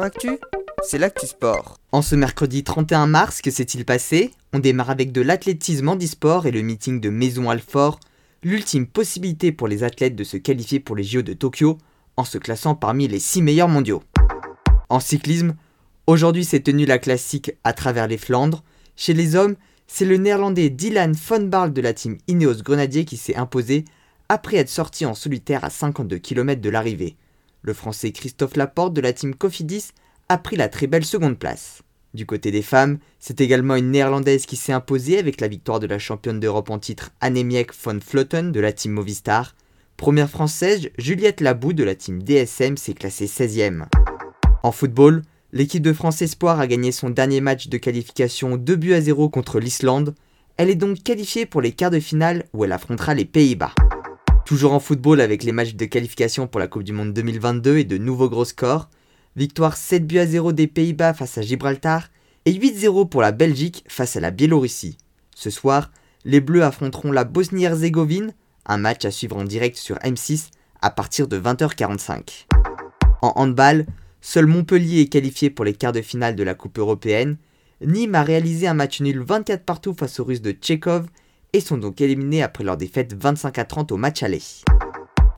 Actu, 0.00 0.38
c'est 0.82 0.96
l'actu 0.96 1.26
sport. 1.26 1.78
En 1.92 2.00
ce 2.00 2.14
mercredi 2.14 2.64
31 2.64 3.06
mars, 3.06 3.42
que 3.42 3.50
s'est-il 3.50 3.84
passé? 3.84 4.30
On 4.54 4.58
démarre 4.58 4.88
avec 4.88 5.12
de 5.12 5.20
l'athlétisme 5.20 5.90
en 5.90 5.96
e-sport 5.96 6.46
et 6.46 6.50
le 6.50 6.62
meeting 6.62 6.98
de 6.98 7.10
Maison 7.10 7.50
Alfort, 7.50 8.00
l'ultime 8.42 8.86
possibilité 8.86 9.52
pour 9.52 9.68
les 9.68 9.84
athlètes 9.84 10.16
de 10.16 10.24
se 10.24 10.38
qualifier 10.38 10.80
pour 10.80 10.96
les 10.96 11.04
JO 11.04 11.20
de 11.20 11.34
Tokyo 11.34 11.76
en 12.16 12.24
se 12.24 12.38
classant 12.38 12.74
parmi 12.74 13.06
les 13.06 13.18
6 13.18 13.42
meilleurs 13.42 13.68
mondiaux. 13.68 14.02
En 14.88 14.98
cyclisme, 14.98 15.54
aujourd'hui 16.06 16.46
s'est 16.46 16.60
tenue 16.60 16.86
la 16.86 16.98
classique 16.98 17.52
à 17.62 17.74
travers 17.74 18.08
les 18.08 18.18
Flandres. 18.18 18.64
Chez 18.96 19.12
les 19.12 19.36
hommes, 19.36 19.56
c'est 19.86 20.06
le 20.06 20.16
néerlandais 20.16 20.70
Dylan 20.70 21.12
von 21.12 21.42
Barl 21.42 21.72
de 21.72 21.82
la 21.82 21.92
team 21.92 22.16
Ineos 22.28 22.62
Grenadier 22.62 23.04
qui 23.04 23.18
s'est 23.18 23.36
imposé 23.36 23.84
après 24.30 24.56
être 24.56 24.70
sorti 24.70 25.04
en 25.04 25.14
solitaire 25.14 25.64
à 25.64 25.70
52 25.70 26.16
km 26.16 26.62
de 26.62 26.70
l'arrivée. 26.70 27.16
Le 27.62 27.74
français 27.74 28.10
Christophe 28.10 28.56
Laporte 28.56 28.92
de 28.92 29.00
la 29.00 29.12
team 29.12 29.36
Cofidis 29.36 29.90
a 30.28 30.36
pris 30.36 30.56
la 30.56 30.68
très 30.68 30.88
belle 30.88 31.04
seconde 31.04 31.38
place. 31.38 31.82
Du 32.12 32.26
côté 32.26 32.50
des 32.50 32.60
femmes, 32.60 32.98
c'est 33.20 33.40
également 33.40 33.76
une 33.76 33.92
néerlandaise 33.92 34.46
qui 34.46 34.56
s'est 34.56 34.72
imposée 34.72 35.16
avec 35.18 35.40
la 35.40 35.46
victoire 35.46 35.78
de 35.78 35.86
la 35.86 36.00
championne 36.00 36.40
d'Europe 36.40 36.70
en 36.70 36.80
titre 36.80 37.12
Annemiek 37.20 37.72
von 37.72 38.00
Flotten 38.00 38.50
de 38.50 38.58
la 38.58 38.72
team 38.72 38.92
Movistar. 38.92 39.54
Première 39.96 40.28
française, 40.28 40.90
Juliette 40.98 41.40
Labou 41.40 41.72
de 41.72 41.84
la 41.84 41.94
team 41.94 42.22
DSM 42.22 42.76
s'est 42.76 42.94
classée 42.94 43.26
16e. 43.26 43.84
En 44.64 44.72
football, 44.72 45.22
l'équipe 45.52 45.82
de 45.82 45.92
France 45.92 46.20
Espoir 46.20 46.58
a 46.58 46.66
gagné 46.66 46.90
son 46.90 47.10
dernier 47.10 47.40
match 47.40 47.68
de 47.68 47.78
qualification 47.78 48.56
2 48.56 48.76
buts 48.76 48.94
à 48.94 49.00
0 49.00 49.28
contre 49.28 49.60
l'Islande. 49.60 50.16
Elle 50.56 50.68
est 50.68 50.74
donc 50.74 51.02
qualifiée 51.04 51.46
pour 51.46 51.62
les 51.62 51.72
quarts 51.72 51.92
de 51.92 52.00
finale 52.00 52.44
où 52.52 52.64
elle 52.64 52.72
affrontera 52.72 53.14
les 53.14 53.24
Pays-Bas. 53.24 53.72
Toujours 54.52 54.74
en 54.74 54.80
football 54.80 55.22
avec 55.22 55.44
les 55.44 55.52
matchs 55.52 55.76
de 55.76 55.86
qualification 55.86 56.46
pour 56.46 56.60
la 56.60 56.66
Coupe 56.66 56.82
du 56.82 56.92
Monde 56.92 57.14
2022 57.14 57.78
et 57.78 57.84
de 57.84 57.96
nouveaux 57.96 58.28
gros 58.28 58.44
scores. 58.44 58.90
Victoire 59.34 59.78
7 59.78 60.06
buts 60.06 60.18
à 60.18 60.26
0 60.26 60.52
des 60.52 60.66
Pays-Bas 60.66 61.14
face 61.14 61.38
à 61.38 61.40
Gibraltar 61.40 62.10
et 62.44 62.52
8-0 62.52 63.08
pour 63.08 63.22
la 63.22 63.32
Belgique 63.32 63.82
face 63.88 64.14
à 64.16 64.20
la 64.20 64.30
Biélorussie. 64.30 64.98
Ce 65.34 65.48
soir, 65.48 65.90
les 66.26 66.42
Bleus 66.42 66.64
affronteront 66.64 67.12
la 67.12 67.24
Bosnie-Herzégovine, 67.24 68.34
un 68.66 68.76
match 68.76 69.06
à 69.06 69.10
suivre 69.10 69.38
en 69.38 69.44
direct 69.44 69.78
sur 69.78 69.96
M6 70.00 70.50
à 70.82 70.90
partir 70.90 71.28
de 71.28 71.40
20h45. 71.40 72.44
En 73.22 73.32
handball, 73.36 73.86
seul 74.20 74.44
Montpellier 74.44 75.00
est 75.00 75.08
qualifié 75.08 75.48
pour 75.48 75.64
les 75.64 75.72
quarts 75.72 75.92
de 75.92 76.02
finale 76.02 76.36
de 76.36 76.42
la 76.42 76.54
Coupe 76.54 76.78
européenne. 76.78 77.38
Nîmes 77.80 78.16
a 78.16 78.22
réalisé 78.22 78.66
un 78.66 78.74
match 78.74 79.00
nul 79.00 79.22
24 79.22 79.64
partout 79.64 79.94
face 79.98 80.20
aux 80.20 80.24
Russes 80.24 80.42
de 80.42 80.52
Tchékov 80.52 81.06
et 81.52 81.60
sont 81.60 81.78
donc 81.78 82.00
éliminés 82.00 82.42
après 82.42 82.64
leur 82.64 82.76
défaite 82.76 83.14
25 83.14 83.58
à 83.58 83.64
30 83.64 83.92
au 83.92 83.96
match 83.96 84.22
aller. 84.22 84.42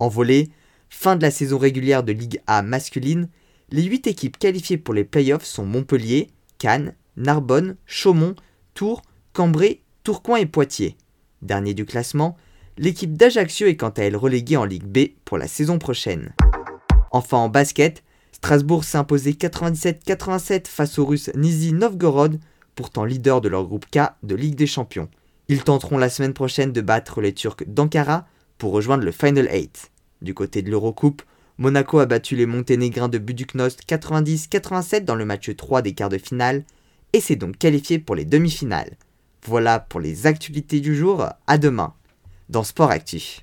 En 0.00 0.08
volée, 0.08 0.50
fin 0.88 1.16
de 1.16 1.22
la 1.22 1.30
saison 1.30 1.58
régulière 1.58 2.02
de 2.02 2.12
Ligue 2.12 2.40
A 2.46 2.62
masculine, 2.62 3.28
les 3.70 3.82
8 3.82 4.06
équipes 4.06 4.38
qualifiées 4.38 4.78
pour 4.78 4.94
les 4.94 5.04
playoffs 5.04 5.44
sont 5.44 5.64
Montpellier, 5.64 6.30
Cannes, 6.58 6.94
Narbonne, 7.16 7.76
Chaumont, 7.86 8.34
Tours, 8.74 9.02
Cambrai, 9.32 9.82
Tourcoing 10.04 10.36
et 10.36 10.46
Poitiers. 10.46 10.96
Dernier 11.42 11.74
du 11.74 11.84
classement, 11.84 12.36
l'équipe 12.78 13.16
d'Ajaccio 13.16 13.66
est 13.66 13.76
quant 13.76 13.90
à 13.90 14.02
elle 14.02 14.16
reléguée 14.16 14.56
en 14.56 14.64
Ligue 14.64 14.86
B 14.86 15.14
pour 15.24 15.38
la 15.38 15.48
saison 15.48 15.78
prochaine. 15.78 16.32
Enfin 17.10 17.38
en 17.38 17.48
basket, 17.48 18.02
Strasbourg 18.32 18.84
s'est 18.84 18.98
imposé 18.98 19.32
97-87 19.32 20.66
face 20.66 20.98
aux 20.98 21.06
Russes 21.06 21.30
Nizi 21.34 21.72
Novgorod, 21.72 22.38
pourtant 22.74 23.04
leader 23.04 23.40
de 23.40 23.48
leur 23.48 23.64
groupe 23.64 23.86
K 23.90 24.00
de 24.22 24.34
Ligue 24.34 24.56
des 24.56 24.66
Champions. 24.66 25.08
Ils 25.48 25.62
tenteront 25.62 25.98
la 25.98 26.08
semaine 26.08 26.32
prochaine 26.32 26.72
de 26.72 26.80
battre 26.80 27.20
les 27.20 27.34
Turcs 27.34 27.64
d'Ankara 27.66 28.26
pour 28.56 28.72
rejoindre 28.72 29.04
le 29.04 29.12
Final 29.12 29.48
8. 29.52 29.90
Du 30.22 30.32
côté 30.32 30.62
de 30.62 30.70
l'Eurocoupe, 30.70 31.22
Monaco 31.58 31.98
a 31.98 32.06
battu 32.06 32.34
les 32.34 32.46
Monténégrins 32.46 33.08
de 33.08 33.18
Buduknost 33.18 33.82
90-87 33.86 35.04
dans 35.04 35.14
le 35.14 35.24
match 35.24 35.54
3 35.54 35.82
des 35.82 35.92
quarts 35.92 36.08
de 36.08 36.18
finale 36.18 36.64
et 37.12 37.20
s'est 37.20 37.36
donc 37.36 37.58
qualifié 37.58 37.98
pour 37.98 38.14
les 38.14 38.24
demi-finales. 38.24 38.96
Voilà 39.46 39.78
pour 39.78 40.00
les 40.00 40.26
actualités 40.26 40.80
du 40.80 40.96
jour, 40.96 41.28
à 41.46 41.58
demain 41.58 41.94
dans 42.48 42.64
Sport 42.64 42.90
Actif. 42.90 43.42